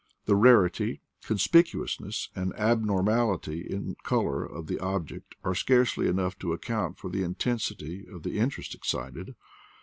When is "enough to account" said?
6.07-6.97